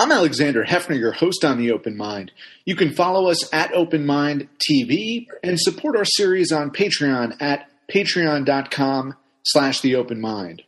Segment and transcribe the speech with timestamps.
[0.00, 2.30] I'm Alexander Heffner, your host on The Open Mind.
[2.64, 7.68] You can follow us at Open Mind TV and support our series on Patreon at
[7.92, 10.62] patreon.com slash The Open Mind.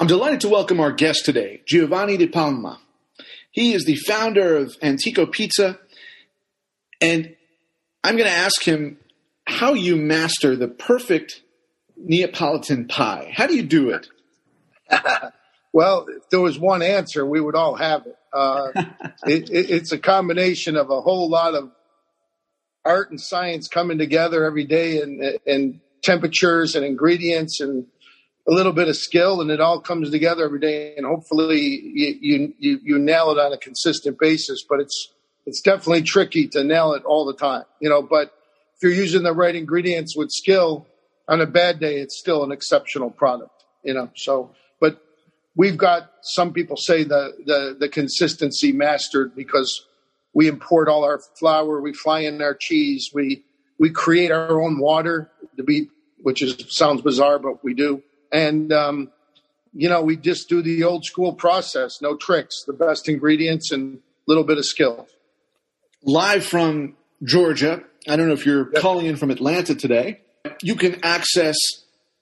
[0.00, 2.80] I'm delighted to welcome our guest today, Giovanni Di Palma.
[3.50, 5.78] He is the founder of Antico Pizza,
[7.02, 7.36] and
[8.02, 8.96] I'm going to ask him
[9.46, 11.42] how you master the perfect
[11.98, 13.30] Neapolitan pie.
[13.34, 14.08] How do you do it?
[15.78, 18.16] well, if there was one answer, we would all have it.
[18.32, 18.72] Uh,
[19.26, 21.70] it, it, it's a combination of a whole lot of
[22.84, 27.86] art and science coming together every day, and, and temperatures and ingredients and
[28.48, 30.96] a little bit of skill, and it all comes together every day.
[30.96, 34.64] And hopefully, you you you nail it on a consistent basis.
[34.68, 35.12] But it's
[35.46, 38.02] it's definitely tricky to nail it all the time, you know.
[38.02, 38.32] But
[38.74, 40.88] if you're using the right ingredients with skill,
[41.28, 44.10] on a bad day, it's still an exceptional product, you know.
[44.16, 44.56] So
[45.58, 49.84] we've got some people say the, the, the consistency mastered because
[50.32, 53.44] we import all our flour, we fly in our cheese, we
[53.80, 55.88] we create our own water to be,
[56.22, 59.10] which is sounds bizarre, but we do, and um,
[59.72, 63.96] you know we just do the old school process, no tricks, the best ingredients and
[63.96, 65.08] a little bit of skill.
[66.02, 68.80] Live from Georgia, I don't know if you're yep.
[68.80, 70.20] calling in from Atlanta today.
[70.62, 71.56] You can access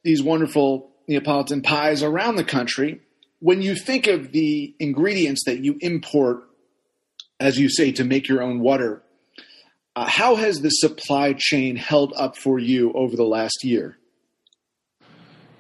[0.05, 3.01] these wonderful Neapolitan pies around the country
[3.41, 6.45] when you think of the ingredients that you import,
[7.39, 9.03] as you say, to make your own water,
[9.95, 13.97] uh, how has the supply chain held up for you over the last year?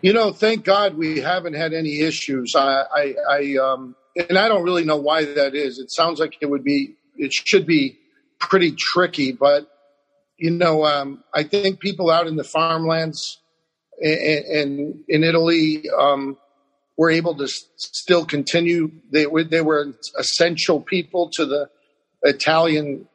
[0.03, 2.55] You know, thank God we haven't had any issues.
[2.55, 5.79] I, I, I um, and I don't really know why that is.
[5.79, 7.99] It sounds like it would be, it should be
[8.39, 9.71] pretty tricky, but
[10.39, 13.39] you know, um, I think people out in the farmlands
[14.03, 16.37] and, and in Italy, um,
[16.97, 18.91] were able to still continue.
[19.11, 21.69] They were, they were essential people to the
[22.23, 23.07] Italian,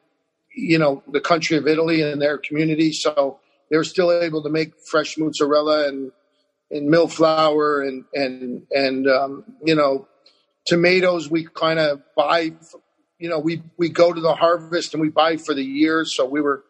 [0.56, 2.92] you know, the country of Italy and their community.
[2.94, 6.12] So they were still able to make fresh mozzarella and,
[6.70, 10.08] and mill flour and, and, and, um, you know,
[10.66, 12.52] tomatoes we kind of buy,
[13.18, 16.06] you know, we, we go to the harvest and we buy for the year.
[16.06, 16.64] So we were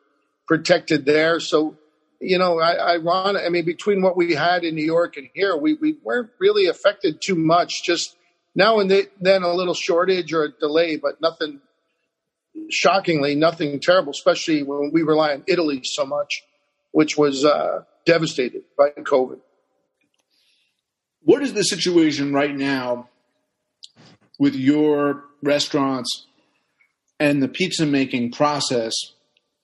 [0.47, 1.39] protected there.
[1.39, 1.77] So
[2.21, 5.57] you know, I, I, I mean, between what we had in New York and here,
[5.57, 7.83] we, we weren't really affected too much.
[7.83, 8.15] Just
[8.53, 11.61] now and then a little shortage or a delay, but nothing,
[12.69, 16.43] shockingly, nothing terrible, especially when we rely on Italy so much,
[16.91, 19.39] which was uh, devastated by COVID.
[21.23, 23.09] What is the situation right now
[24.37, 26.27] with your restaurants
[27.19, 28.93] and the pizza making process,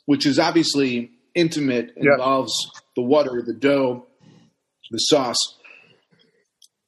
[0.05, 2.79] which is obviously intimate, involves yeah.
[2.95, 4.07] the water, the dough,
[4.91, 5.37] the sauce.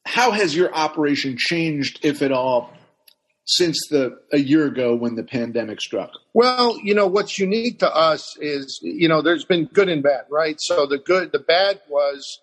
[0.04, 2.72] How has your operation changed, if at all,
[3.44, 6.10] since the a year ago when the pandemic struck?
[6.34, 10.24] Well, you know what's unique to us is you know there's been good and bad,
[10.30, 10.56] right?
[10.58, 12.40] So the good, the bad was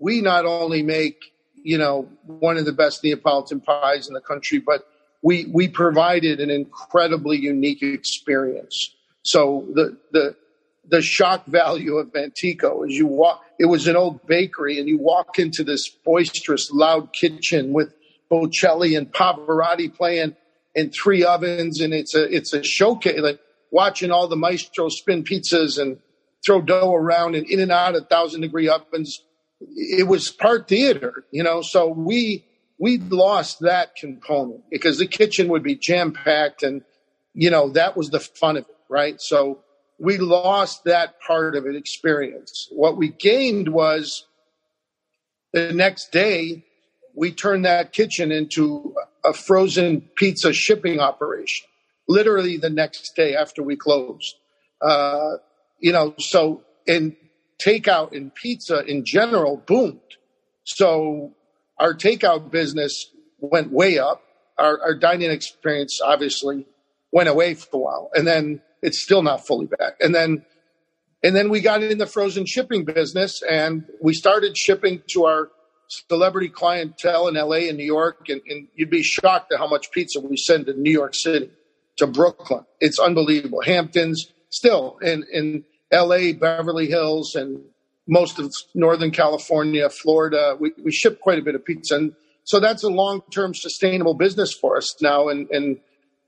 [0.00, 1.16] we not only make
[1.54, 4.86] you know one of the best Neapolitan pies in the country, but
[5.22, 8.94] we we provided an incredibly unique experience.
[9.22, 10.36] So the the
[10.88, 13.44] the shock value of Antico as you walk.
[13.58, 17.92] It was an old bakery, and you walk into this boisterous, loud kitchen with
[18.30, 20.36] Bocelli and Pavarotti playing
[20.74, 23.20] in three ovens, and it's a it's a showcase.
[23.20, 23.40] Like
[23.70, 25.98] watching all the maestros spin pizzas and
[26.44, 29.22] throw dough around and in and out of thousand degree ovens.
[29.60, 31.62] It was part theater, you know.
[31.62, 32.44] So we
[32.78, 36.82] we lost that component because the kitchen would be jam packed, and
[37.34, 39.20] you know that was the fun of it, right?
[39.20, 39.64] So
[39.98, 42.68] we lost that part of an experience.
[42.70, 44.26] What we gained was
[45.52, 46.64] the next day,
[47.14, 48.94] we turned that kitchen into
[49.24, 51.66] a frozen pizza shipping operation,
[52.08, 54.36] literally the next day after we closed.
[54.80, 55.38] Uh,
[55.80, 57.16] you know, so in
[57.60, 60.00] takeout and pizza in general boomed.
[60.64, 61.34] So
[61.78, 63.10] our takeout business
[63.40, 64.22] went way up.
[64.56, 66.66] Our, our dining experience obviously
[67.10, 68.10] went away for a while.
[68.14, 69.94] And then it's still not fully back.
[70.00, 70.44] And then
[71.22, 75.50] and then we got in the frozen shipping business and we started shipping to our
[75.88, 78.28] celebrity clientele in LA and New York.
[78.28, 81.50] And, and, you'd be shocked at how much pizza we send to New York City,
[81.96, 82.64] to Brooklyn.
[82.80, 83.62] It's unbelievable.
[83.62, 87.64] Hamptons, still in, in LA, Beverly Hills, and
[88.06, 90.56] most of Northern California, Florida.
[90.60, 91.96] We, we ship quite a bit of pizza.
[91.96, 92.14] And
[92.44, 95.28] so that's a long term sustainable business for us now.
[95.28, 95.80] And, and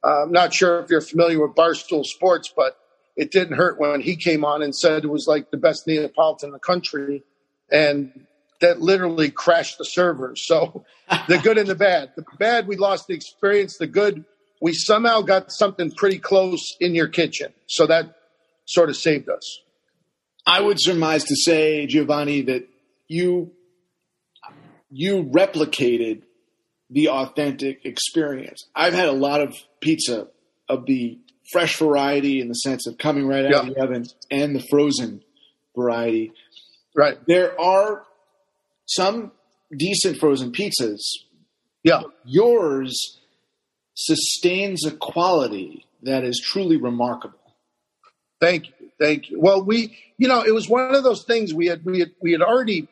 [0.02, 2.76] I'm not sure if you're familiar with Barstool Sports, but
[3.16, 6.48] it didn't hurt when he came on and said it was like the best Neapolitan
[6.48, 7.22] in the country.
[7.70, 8.26] And
[8.60, 10.42] that literally crashed the servers.
[10.46, 10.84] So
[11.28, 12.12] the good and the bad.
[12.16, 13.76] The bad, we lost the experience.
[13.78, 14.24] The good,
[14.60, 17.52] we somehow got something pretty close in your kitchen.
[17.66, 18.16] So that
[18.64, 19.60] sort of saved us.
[20.46, 22.68] I would surmise to say, Giovanni, that
[23.08, 23.52] you
[24.90, 26.22] you replicated
[26.90, 28.66] the authentic experience.
[28.74, 30.28] I've had a lot of pizza
[30.68, 31.18] of the
[31.52, 35.22] fresh variety in the sense of coming right out of the oven and the frozen
[35.76, 36.32] variety.
[36.94, 37.18] Right.
[37.26, 38.04] There are
[38.86, 39.32] some
[39.76, 41.00] decent frozen pizzas.
[41.82, 42.02] Yeah.
[42.24, 43.18] Yours
[43.94, 47.38] sustains a quality that is truly remarkable.
[48.40, 48.90] Thank you.
[48.98, 49.40] Thank you.
[49.40, 52.32] Well, we, you know, it was one of those things we had, we had, we
[52.32, 52.88] had already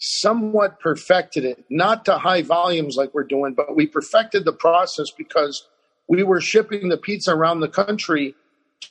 [0.00, 5.10] somewhat perfected it, not to high volumes like we're doing, but we perfected the process
[5.10, 5.68] because
[6.08, 8.34] we were shipping the pizza around the country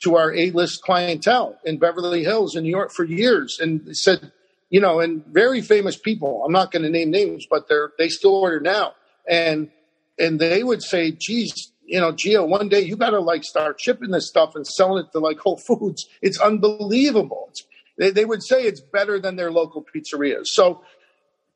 [0.02, 4.30] to our A-list clientele in Beverly Hills in New York for years, and said,
[4.70, 6.44] you know, and very famous people.
[6.46, 8.94] I'm not going to name names, but they're they still order now,
[9.28, 9.68] and
[10.16, 13.80] and they would say, "Geez, you know, Gio, one day you got to like start
[13.80, 16.08] shipping this stuff and selling it to like Whole Foods.
[16.22, 17.64] It's unbelievable." It's,
[17.98, 20.46] they, they would say it's better than their local pizzerias.
[20.46, 20.82] So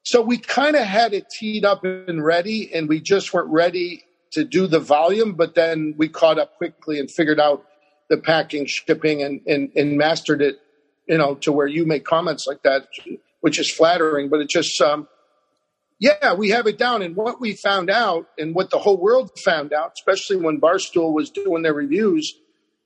[0.04, 4.04] so we kind of had it teed up and ready, and we just weren't ready
[4.32, 5.32] to do the volume.
[5.32, 7.64] But then we caught up quickly and figured out
[8.10, 10.60] the packing, shipping, and and, and mastered it.
[11.08, 12.86] You know, to where you make comments like that,
[13.40, 14.30] which is flattering.
[14.30, 15.06] But it just, um,
[15.98, 17.02] yeah, we have it down.
[17.02, 21.12] And what we found out, and what the whole world found out, especially when Barstool
[21.12, 22.34] was doing their reviews,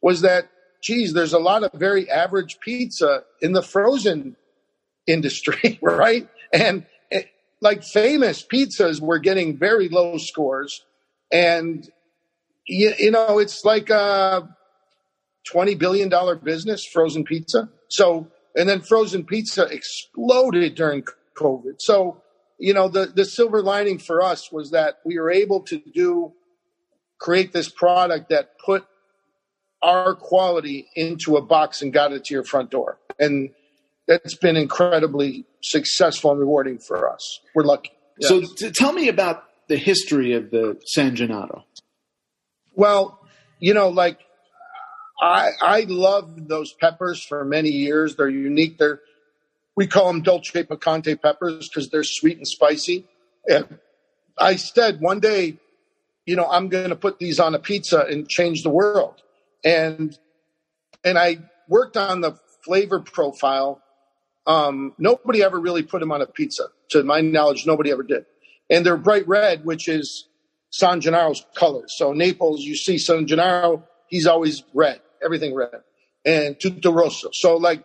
[0.00, 0.50] was that
[0.80, 4.36] geez, there's a lot of very average pizza in the frozen
[5.06, 6.28] industry, right?
[6.52, 6.86] And
[7.60, 10.84] like famous pizzas were getting very low scores
[11.32, 11.88] and
[12.66, 14.48] you, you know it's like a
[15.48, 17.68] 20 billion dollar business frozen pizza.
[17.88, 21.80] So and then frozen pizza exploded during covid.
[21.80, 22.22] So
[22.58, 26.32] you know the the silver lining for us was that we were able to do
[27.18, 28.86] create this product that put
[29.82, 32.98] our quality into a box and got it to your front door.
[33.18, 33.50] And
[34.06, 37.40] that's been incredibly successful and rewarding for us.
[37.54, 37.90] We're lucky.
[38.20, 41.64] So t- tell me about the history of the San Gennaro.
[42.74, 43.20] Well,
[43.60, 44.18] you know, like
[45.20, 48.16] I I love those peppers for many years.
[48.16, 48.78] They're unique.
[48.78, 49.00] They're
[49.76, 53.06] we call them dolce piccante peppers because they're sweet and spicy.
[53.48, 53.78] And
[54.36, 55.58] I said one day,
[56.26, 59.22] you know, I'm going to put these on a pizza and change the world.
[59.64, 60.18] And
[61.04, 61.38] and I
[61.68, 63.80] worked on the flavor profile
[64.48, 66.64] um, nobody ever really put them on a pizza.
[66.90, 68.24] To my knowledge, nobody ever did.
[68.70, 70.26] And they're bright red, which is
[70.70, 71.94] San Gennaro's colors.
[71.96, 75.82] So Naples, you see San Gennaro, he's always red, everything red.
[76.24, 77.28] And Tutto Rosso.
[77.32, 77.84] So like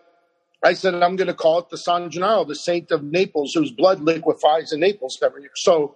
[0.64, 3.72] I said, I'm going to call it the San Gennaro, the saint of Naples, whose
[3.72, 5.52] blood liquefies in Naples every year.
[5.56, 5.96] So,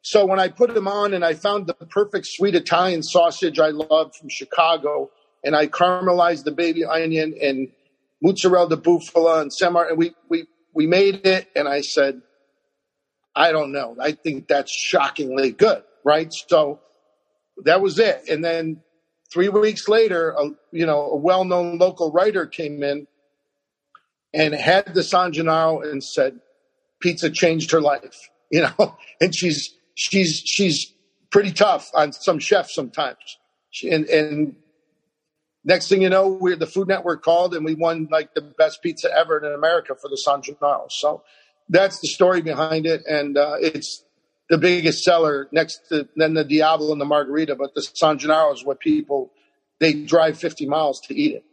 [0.00, 3.68] so when I put them on and I found the perfect sweet Italian sausage I
[3.68, 5.10] love from Chicago,
[5.44, 7.68] and I caramelized the baby onion and
[8.22, 11.48] mozzarella de bufala and semar, and we we we made it.
[11.54, 12.20] And I said,
[13.34, 13.96] I don't know.
[14.00, 16.32] I think that's shockingly good, right?
[16.32, 16.80] So
[17.64, 18.28] that was it.
[18.28, 18.82] And then
[19.32, 23.06] three weeks later, a, you know, a well-known local writer came in
[24.34, 26.40] and had the San Gennaro and said,
[27.00, 28.96] "Pizza changed her life," you know.
[29.20, 30.92] And she's she's she's
[31.30, 33.38] pretty tough on some chefs sometimes.
[33.70, 34.56] She, and and
[35.68, 38.82] next thing you know, we the Food Network called and we won like the best
[38.82, 40.86] pizza ever in America for the San Gennaro.
[40.88, 41.22] So
[41.68, 44.02] that's the story behind it, and uh, it's
[44.48, 47.54] the biggest seller next to then the Diablo and the Margherita.
[47.54, 49.30] But the San Gennaro is what people
[49.78, 51.44] they drive 50 miles to eat it.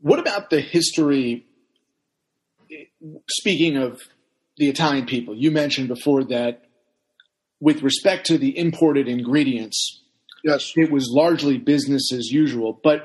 [0.00, 1.46] What about the history?
[3.28, 4.00] Speaking of
[4.56, 6.62] the Italian people, you mentioned before that
[7.60, 10.01] with respect to the imported ingredients,
[10.44, 10.72] Yes.
[10.76, 12.78] It was largely business as usual.
[12.82, 13.02] But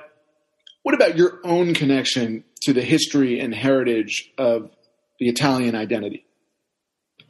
[0.84, 4.72] what about your own connection to the history and heritage of
[5.20, 6.26] the Italian identity?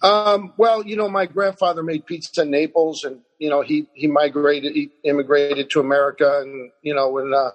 [0.02, 4.06] Um, well, you know, my grandfather made pizza in Naples, and you know, he he
[4.08, 7.52] migrated, he immigrated to America, and you know, and uh,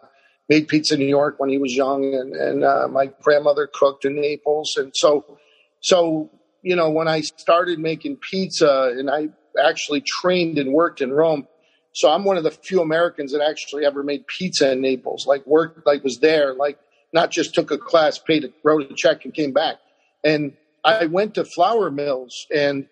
[0.48, 4.04] made pizza in New York when he was young, and and uh, my grandmother cooked
[4.04, 5.38] in Naples, and so
[5.80, 6.30] so
[6.62, 9.28] you know, when I started making pizza, and I
[9.62, 11.46] actually trained and worked in Rome,
[11.92, 15.46] so I'm one of the few Americans that actually ever made pizza in Naples, like
[15.46, 16.78] worked, like was there, like
[17.12, 19.76] not just took a class, paid, wrote a check and came back.
[20.24, 22.88] And I went to flour mills and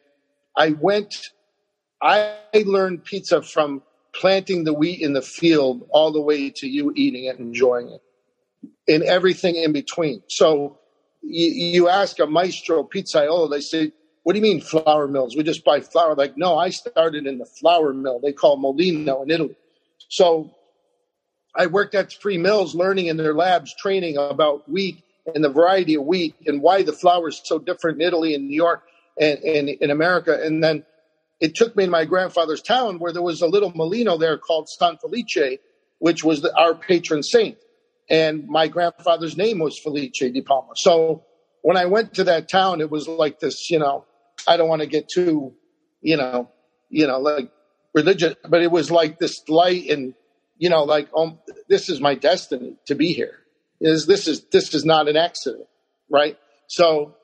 [0.57, 1.31] I went,
[2.03, 3.83] I learned pizza from
[4.15, 8.03] planting the wheat in the field all the way to you eating it, enjoying it
[8.89, 10.23] and everything in between.
[10.29, 10.79] So
[11.23, 13.93] you, you ask a maestro pizzaiolo, they say,
[14.23, 15.37] what do you mean flour mills?
[15.37, 16.15] We just buy flour.
[16.15, 18.21] Like, no, I started in the flour mill.
[18.21, 19.57] They call Molino in Italy.
[20.09, 20.55] So
[21.57, 25.03] I worked at three mills, learning in their labs, training about wheat
[25.35, 28.49] and the variety of wheat and why the flour is so different in Italy and
[28.49, 28.83] New York
[29.19, 30.39] and, and in America.
[30.43, 30.85] And then
[31.41, 34.69] it took me to my grandfather's town where there was a little molino there called
[34.69, 35.59] San Felice,
[35.99, 37.57] which was the, our patron saint.
[38.09, 40.73] And my grandfather's name was Felice di Palma.
[40.75, 41.25] So
[41.63, 44.05] when I went to that town, it was like this, you know,
[44.47, 45.55] I don't want to get too,
[46.01, 46.51] you know,
[46.89, 47.51] you know, like
[47.95, 50.15] religious, but it was like this light and,
[50.59, 53.39] you know, like, um, this is my destiny to be here.
[53.81, 55.67] Is this is this is not an accident,
[56.11, 56.37] right?
[56.67, 57.17] So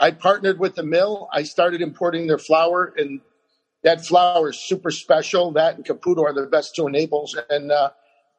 [0.00, 1.28] I partnered with the mill.
[1.32, 3.20] I started importing their flour, and
[3.84, 5.52] that flour is super special.
[5.52, 7.90] That and Caputo are the best two in Naples, and uh,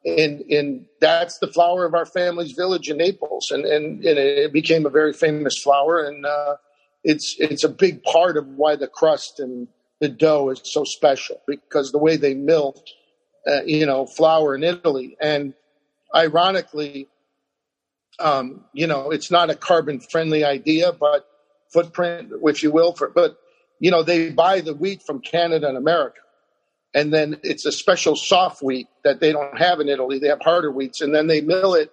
[0.04, 4.52] and and that's the flour of our family's village in Naples, and and, and it
[4.52, 6.56] became a very famous flour, and uh,
[7.04, 9.68] it's it's a big part of why the crust and
[10.00, 12.82] the dough is so special because the way they mill,
[13.46, 15.54] uh, you know, flour in Italy, and
[16.14, 17.08] ironically,
[18.18, 21.26] um, you know, it's not a carbon friendly idea, but
[21.72, 23.38] footprint, if you will, for but
[23.80, 26.20] you know they buy the wheat from Canada and America,
[26.94, 30.18] and then it's a special soft wheat that they don't have in Italy.
[30.18, 31.90] They have harder wheats, and then they mill it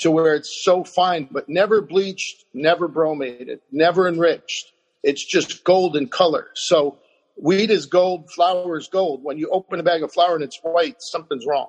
[0.00, 4.72] to where it's so fine, but never bleached, never bromated, never enriched.
[5.02, 6.48] It's just golden color.
[6.54, 6.98] So
[7.36, 9.22] wheat is gold, flour is gold.
[9.22, 11.68] When you open a bag of flour and it's white, something's wrong.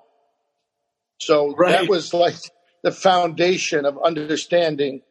[1.19, 1.81] So right.
[1.81, 2.35] that was like
[2.83, 5.01] the foundation of understanding,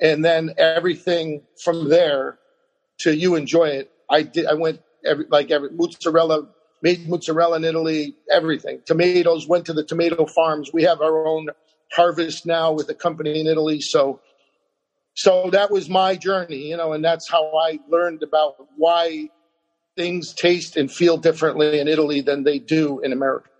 [0.00, 2.38] and then everything from there
[2.98, 3.90] to you enjoy it.
[4.08, 4.46] I did.
[4.46, 6.48] I went every like every mozzarella
[6.80, 8.14] made mozzarella in Italy.
[8.30, 10.70] Everything tomatoes went to the tomato farms.
[10.72, 11.48] We have our own
[11.92, 13.80] harvest now with a company in Italy.
[13.80, 14.20] So,
[15.14, 19.30] so that was my journey, you know, and that's how I learned about why
[19.96, 23.50] things taste and feel differently in Italy than they do in America.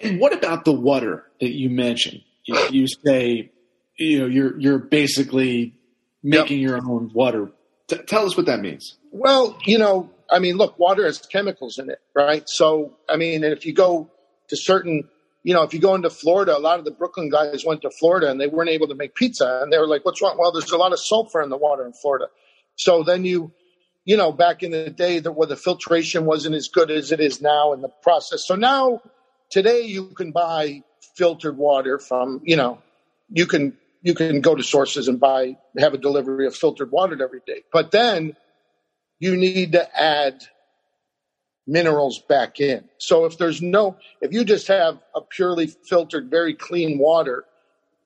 [0.00, 2.22] And what about the water that you mentioned?
[2.46, 3.52] You, you say,
[3.98, 5.74] you know, you're you're basically
[6.22, 6.70] making yep.
[6.70, 7.50] your own water.
[7.88, 8.96] T- tell us what that means.
[9.12, 12.44] Well, you know, I mean, look, water has chemicals in it, right?
[12.46, 14.10] So, I mean, if you go
[14.48, 15.08] to certain
[15.42, 17.90] you know, if you go into Florida, a lot of the Brooklyn guys went to
[17.90, 19.60] Florida and they weren't able to make pizza.
[19.62, 20.36] And they were like, what's wrong?
[20.38, 22.26] Well, there's a lot of sulfur in the water in Florida.
[22.76, 23.52] So then you,
[24.04, 27.20] you know, back in the day that where the filtration wasn't as good as it
[27.20, 28.46] is now in the process.
[28.46, 29.00] So now
[29.50, 30.82] today you can buy
[31.16, 32.82] filtered water from, you know,
[33.30, 37.22] you can, you can go to sources and buy, have a delivery of filtered water
[37.22, 37.62] every day.
[37.72, 38.36] But then
[39.18, 40.42] you need to add
[41.66, 42.84] minerals back in.
[42.98, 47.44] So if there's no, if you just have a purely filtered, very clean water,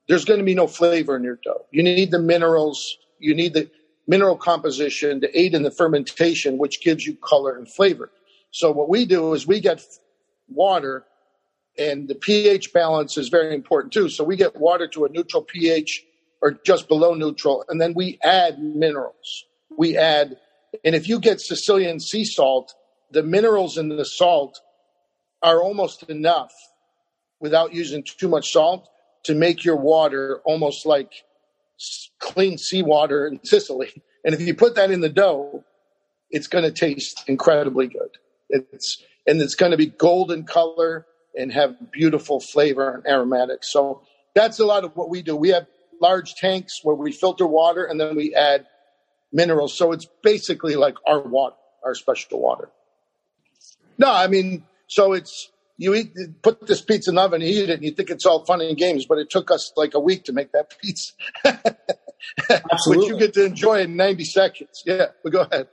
[0.08, 1.64] there's going to be no flavor in your dough.
[1.70, 3.70] You need the minerals, you need the
[4.06, 8.10] mineral composition to aid in the fermentation, which gives you color and flavor.
[8.50, 9.82] So what we do is we get
[10.48, 11.04] water
[11.78, 14.08] and the pH balance is very important too.
[14.08, 16.04] So we get water to a neutral pH
[16.40, 19.46] or just below neutral, and then we add minerals.
[19.78, 20.36] We add,
[20.84, 22.74] and if you get Sicilian sea salt,
[23.14, 24.60] the minerals in the salt
[25.42, 26.52] are almost enough
[27.40, 28.88] without using too much salt
[29.24, 31.12] to make your water almost like
[32.18, 33.90] clean seawater in Sicily.
[34.24, 35.64] And if you put that in the dough,
[36.30, 38.10] it's going to taste incredibly good.
[38.48, 43.72] It's and it's going to be golden color and have beautiful flavor and aromatics.
[43.72, 44.02] So
[44.34, 45.34] that's a lot of what we do.
[45.34, 45.66] We have
[46.00, 48.66] large tanks where we filter water and then we add
[49.32, 49.76] minerals.
[49.76, 52.70] So it's basically like our water, our special water.
[53.98, 57.70] No, I mean, so it's you eat put this pizza in the oven, you eat
[57.70, 60.00] it, and you think it's all fun and games, but it took us like a
[60.00, 61.12] week to make that pizza,
[62.86, 64.82] which you get to enjoy in ninety seconds.
[64.86, 65.68] Yeah, but go ahead.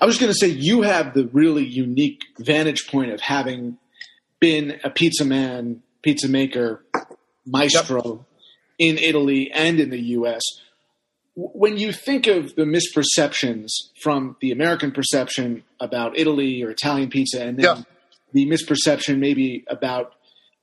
[0.00, 3.78] I was going to say you have the really unique vantage point of having
[4.38, 6.84] been a pizza man, pizza maker,
[7.44, 8.26] maestro
[8.78, 8.88] yep.
[8.90, 10.42] in Italy and in the U.S
[11.34, 13.68] when you think of the misperceptions
[14.02, 17.82] from the American perception about Italy or Italian pizza, and then yeah.
[18.32, 20.14] the misperception maybe about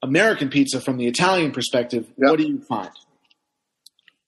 [0.03, 2.29] American pizza from the Italian perspective, yeah.
[2.29, 2.91] what do you find?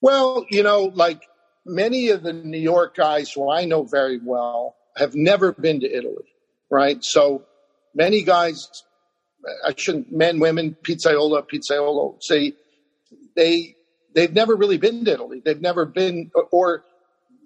[0.00, 1.22] Well, you know, like
[1.64, 5.86] many of the New York guys who I know very well have never been to
[5.86, 6.26] Italy,
[6.70, 7.02] right?
[7.04, 7.44] So
[7.94, 8.68] many guys,
[9.64, 12.54] I shouldn't, men, women, pizzaiola, pizzaiola, say
[13.36, 13.76] they
[14.14, 15.42] they've never really been to Italy.
[15.44, 16.84] They've never been or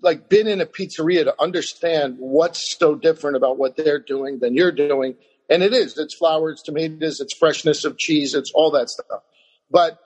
[0.02, 4.54] like been in a pizzeria to understand what's so different about what they're doing than
[4.54, 5.16] you're doing.
[5.49, 5.96] And it is.
[5.96, 9.23] It's flour, it's tomatoes, it's freshness of cheese, it's all that stuff.
[9.70, 9.99] But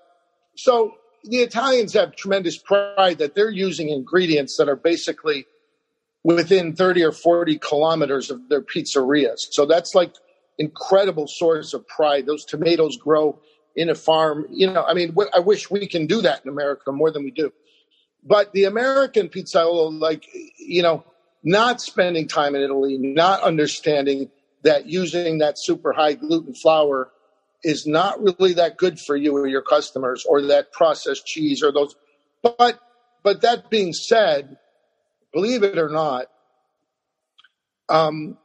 [0.55, 5.47] so the Italians have tremendous pride that they're using ingredients that are basically
[6.23, 9.38] within 30 or 40 kilometers of their pizzerias.
[9.50, 10.14] So that's like
[10.59, 12.26] incredible source of pride.
[12.26, 13.40] Those tomatoes grow
[13.77, 14.47] in a farm.
[14.50, 17.31] You know, I mean, I wish we can do that in America more than we
[17.31, 17.53] do.
[18.23, 20.27] But the American pizzaiolo, like,
[20.59, 21.05] you know,
[21.43, 24.31] not spending time in Italy, not understanding
[24.62, 27.11] that using that super high gluten flour
[27.65, 31.73] is not really that good for you or your customers or that processed cheese or
[31.73, 31.95] those.
[32.43, 32.79] But,
[33.23, 34.59] but that being said,
[35.33, 36.27] believe it or not,
[37.89, 38.39] um,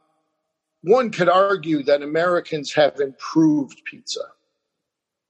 [0.82, 4.20] one could argue that Americans have improved pizza,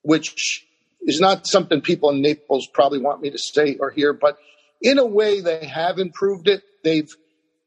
[0.06, 0.64] which
[1.02, 4.38] is not something people in Naples probably want me to say or hear, but
[4.80, 6.62] in a way they have improved it.
[6.84, 7.10] They've,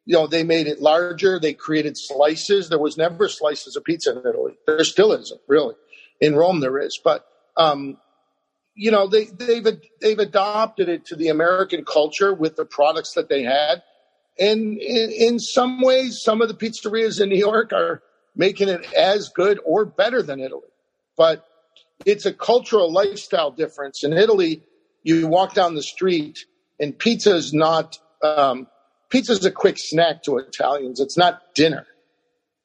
[0.05, 1.39] you know, they made it larger.
[1.39, 2.69] They created slices.
[2.69, 4.53] There was never slices of pizza in Italy.
[4.65, 5.75] There still isn't really.
[6.21, 7.97] In Rome there is, but um,
[8.75, 9.65] you know they they've
[10.01, 13.83] they've adopted it to the American culture with the products that they had,
[14.37, 18.03] and in, in some ways, some of the pizzerias in New York are
[18.35, 20.67] making it as good or better than Italy,
[21.15, 21.45] but
[22.05, 24.03] it's a cultural lifestyle difference.
[24.03, 24.63] In Italy,
[25.03, 26.45] you walk down the street
[26.79, 28.67] and pizza is not um,
[29.09, 30.99] pizza is a quick snack to Italians.
[30.99, 31.85] It's not dinner,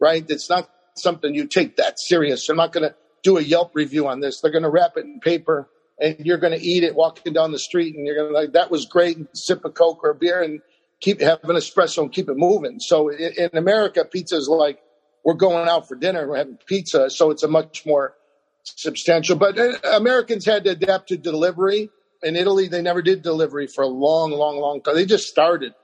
[0.01, 0.25] right?
[0.29, 2.49] It's not something you take that serious.
[2.49, 4.41] I'm not going to do a Yelp review on this.
[4.41, 5.69] They're going to wrap it in paper
[5.99, 8.53] and you're going to eat it walking down the street and you're going to like
[8.53, 10.61] that was great and sip a coke or a beer and
[11.01, 12.81] keep have an espresso and keep it moving.
[12.81, 14.81] So in America, pizza is like
[15.25, 18.15] we're going out for dinner, we're having pizza, so it's a much more
[18.65, 19.37] substantial.
[19.37, 21.91] But uh, Americans had to adapt to delivery.
[22.23, 24.95] In Italy, they never did delivery for a long, long, long time.
[24.95, 25.75] They just started,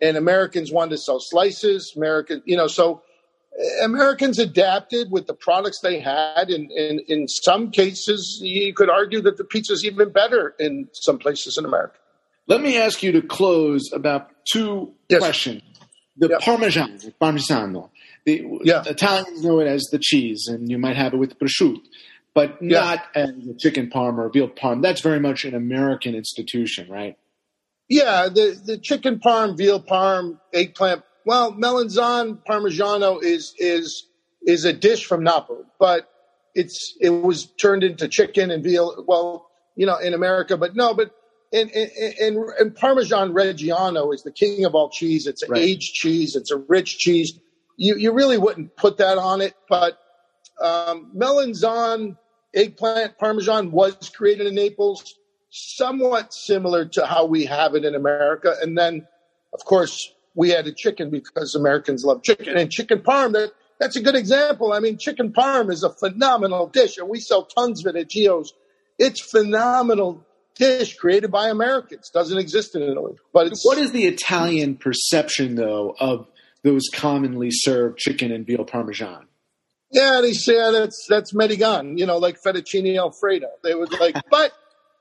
[0.00, 1.94] and Americans wanted to sell slices.
[1.96, 3.02] American, you know, so
[3.58, 8.88] uh, Americans adapted with the products they had, and, and in some cases, you could
[8.88, 11.96] argue that the pizza is even better in some places in America.
[12.46, 15.20] Let me ask you to close about two yes.
[15.20, 15.62] questions.
[16.16, 16.40] The yep.
[16.40, 17.90] Parmesan, Parmigiano.
[18.26, 18.82] The yeah.
[18.86, 21.80] Italians know it as the cheese, and you might have it with prosciutto
[22.34, 23.22] but not yeah.
[23.22, 24.82] as a chicken parm or a veal parm.
[24.82, 27.16] That's very much an American institution, right?
[27.88, 31.02] Yeah, the the chicken parm, veal parm, eggplant.
[31.26, 34.06] Well, melanzane parmigiano is is
[34.42, 36.08] is a dish from Napoli, but
[36.54, 39.04] it's it was turned into chicken and veal.
[39.06, 41.10] Well, you know, in America, but no, but
[41.52, 45.26] in in, in Parmesan Reggiano is the king of all cheese.
[45.26, 45.60] It's an right.
[45.60, 46.36] aged cheese.
[46.36, 47.38] It's a rich cheese.
[47.76, 49.98] You you really wouldn't put that on it, but
[50.60, 51.12] um,
[52.54, 55.14] eggplant parmesan was created in Naples,
[55.50, 58.54] somewhat similar to how we have it in America.
[58.60, 59.06] And then,
[59.52, 63.32] of course, we added chicken because Americans love chicken and chicken parm.
[63.32, 64.72] That that's a good example.
[64.72, 68.08] I mean, chicken parm is a phenomenal dish, and we sell tons of it at
[68.08, 68.52] Gio's.
[68.98, 72.10] It's phenomenal dish created by Americans.
[72.10, 73.14] Doesn't exist in Italy.
[73.32, 76.28] But what is the Italian perception though of
[76.62, 79.26] those commonly served chicken and veal parmesan?
[79.90, 83.48] Yeah, they say that's that's Medigan, you know, like fettuccine alfredo.
[83.62, 84.52] They was like, but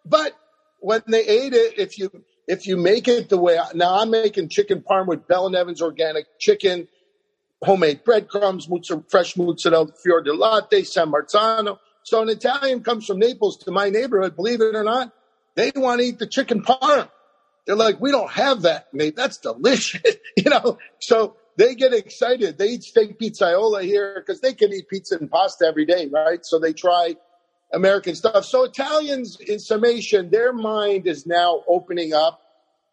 [0.06, 0.34] but
[0.80, 2.10] when they ate it, if you
[2.48, 5.56] if you make it the way I, now I'm making chicken parm with Bell and
[5.56, 6.88] Evans organic chicken,
[7.62, 11.78] homemade breadcrumbs, mozzarella, fresh mozzarella, fior di latte, San Marzano.
[12.02, 15.14] So an Italian comes from Naples to my neighborhood, believe it or not,
[15.56, 17.10] they want to eat the chicken parm.
[17.68, 19.16] They're like, we don't have that, mate.
[19.16, 20.80] That's delicious, you know.
[21.00, 22.58] So they get excited.
[22.58, 26.40] They eat steak pizzaiolo here because they can eat pizza and pasta every day, right?
[26.46, 27.18] So they try
[27.74, 28.46] American stuff.
[28.46, 32.42] So Italians, in summation, their mind is now opening up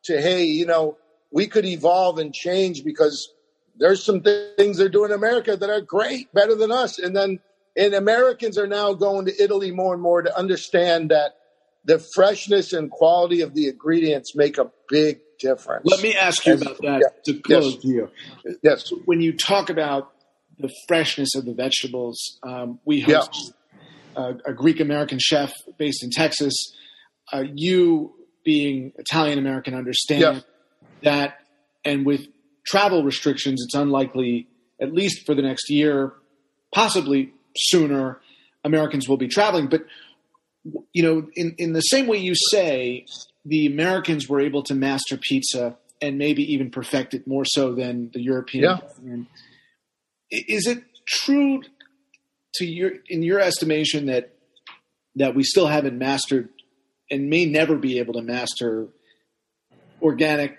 [0.06, 0.98] to, hey, you know,
[1.30, 3.32] we could evolve and change because
[3.78, 6.98] there's some things they're doing in America that are great, better than us.
[6.98, 7.38] And then,
[7.76, 11.36] and Americans are now going to Italy more and more to understand that
[11.84, 15.84] the freshness and quality of the ingredients make a big difference.
[15.84, 17.32] Let me ask you about that yeah.
[17.32, 17.82] to close yes.
[17.82, 18.08] here.
[18.62, 18.90] Yes.
[19.04, 20.12] When you talk about
[20.58, 23.52] the freshness of the vegetables, um, we host
[24.16, 24.32] yeah.
[24.46, 26.54] a, a Greek American chef based in Texas.
[27.32, 30.40] Uh, you, being Italian American, understand yeah.
[31.02, 31.38] that,
[31.84, 32.26] and with
[32.66, 34.48] travel restrictions, it's unlikely,
[34.80, 36.12] at least for the next year,
[36.72, 38.20] possibly sooner,
[38.64, 39.68] Americans will be traveling.
[39.68, 39.84] But
[40.92, 43.06] you know, in, in the same way you say
[43.46, 48.10] the Americans were able to master pizza and maybe even perfect it more so than
[48.12, 48.64] the European.
[48.64, 50.40] Yeah.
[50.48, 51.62] Is it true
[52.56, 54.34] to your in your estimation that
[55.14, 56.48] that we still haven't mastered
[57.10, 58.88] and may never be able to master
[60.02, 60.58] organic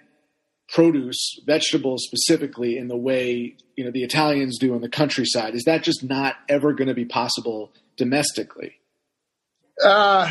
[0.70, 5.56] produce, vegetables specifically in the way you know the Italians do in the countryside?
[5.56, 8.76] Is that just not ever going to be possible domestically?
[9.84, 10.30] Uh,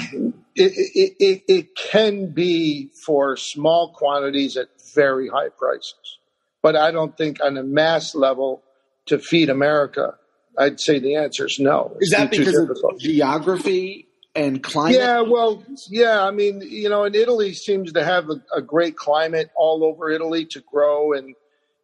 [0.57, 6.19] it, it, it, can be for small quantities at very high prices.
[6.63, 8.63] but I don't think on a mass level
[9.07, 10.15] to feed America.
[10.59, 11.97] I'd say the answer is no.
[12.01, 14.99] Is that because of geography and climate?
[14.99, 16.25] Yeah, well, yeah.
[16.25, 20.11] I mean, you know, and Italy seems to have a, a, great climate all over
[20.11, 21.35] Italy to grow, and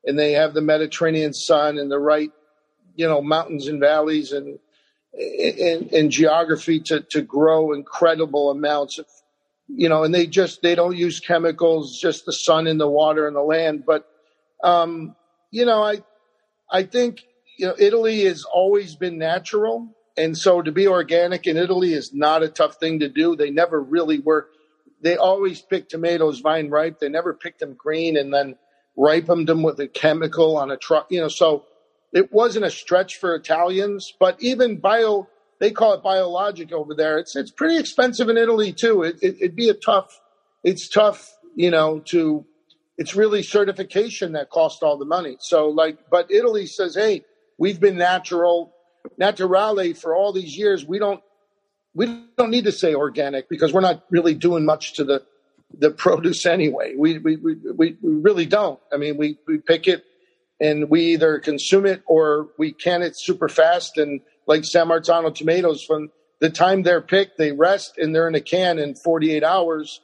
[0.05, 2.31] and they have the Mediterranean sun and the right,
[2.97, 4.59] you know, mountains and valleys and
[5.15, 9.07] and, and geography to to grow incredible amounts of,
[9.69, 13.27] you know, and they just they don't use chemicals, just the sun and the water
[13.27, 13.85] and the land.
[13.87, 14.09] But,
[14.63, 15.15] um,
[15.51, 16.03] you know, I
[16.71, 17.23] I think
[17.59, 22.15] you know Italy has always been natural, and so to be organic in Italy is
[22.15, 23.37] not a tough thing to do.
[23.37, 24.49] They never really were.
[25.03, 27.01] They always pick tomatoes vine ripe.
[27.01, 28.57] They never picked them green and then
[28.97, 31.09] ripened them with a chemical on a truck.
[31.11, 31.67] You know, so
[32.13, 34.13] it wasn't a stretch for Italians.
[34.19, 35.29] But even bio,
[35.61, 37.19] they call it biologic over there.
[37.19, 39.03] It's it's pretty expensive in Italy too.
[39.03, 40.21] It, it, it'd be a tough.
[40.65, 42.47] It's tough, you know, to
[42.99, 45.37] it's really certification that costs all the money.
[45.41, 47.25] So like, but Italy says, hey,
[47.59, 48.75] we've been natural,
[49.21, 50.85] naturale for all these years.
[50.85, 51.21] We don't,
[51.95, 55.25] we don't need to say organic because we're not really doing much to the,
[55.77, 56.95] the produce anyway.
[56.97, 58.79] We, we, we, we really don't.
[58.93, 60.05] I mean, we, we pick it
[60.63, 63.99] and we either consume it or we can it super fast.
[63.99, 68.37] And like San Marzano tomatoes, from the time they're picked, they rest and they're in
[68.37, 70.01] a can in 48 hours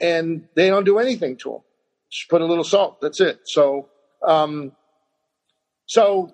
[0.00, 1.60] and they don't do anything to them.
[2.10, 3.02] Just put a little salt.
[3.02, 3.40] That's it.
[3.44, 3.90] So,
[4.26, 4.72] um,
[5.84, 6.32] so,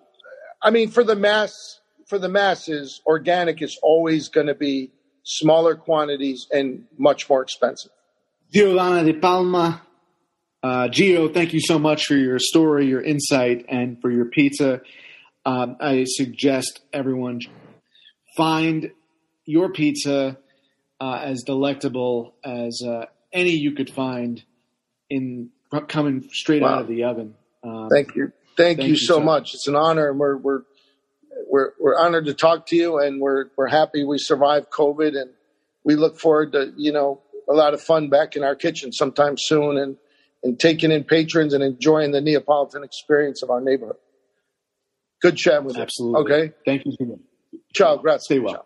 [0.62, 4.92] I mean, for the mass, for the masses, organic is always going to be
[5.24, 7.90] smaller quantities and much more expensive.
[8.52, 9.83] Giovanni Di Palma,
[10.62, 14.80] uh, Gio, thank you so much for your story, your insight, and for your pizza.
[15.44, 17.40] Um, I suggest everyone
[18.36, 18.90] find
[19.44, 20.38] your pizza
[21.00, 24.42] uh, as delectable as uh, any you could find
[25.08, 25.50] in
[25.88, 26.76] coming straight wow.
[26.76, 27.34] out of the oven.
[27.62, 29.54] Um, thank you, thank, thank you, you, so, much.
[29.54, 30.62] It's an honor, and we're we're
[31.48, 35.30] we're we're honored to talk to you, and we're we're happy we survived COVID, and
[35.84, 39.36] we look forward to you know a lot of fun back in our kitchen sometime
[39.38, 39.96] soon, and
[40.46, 43.96] and taking in patrons and enjoying the Neapolitan experience of our neighborhood.
[45.20, 46.20] Good chat with Absolutely.
[46.20, 46.38] you.
[46.42, 46.54] Okay.
[46.64, 47.20] Thank you.
[47.74, 47.96] Ciao.
[47.96, 48.24] Grazie.
[48.24, 48.54] Stay well.
[48.54, 48.64] Ciao.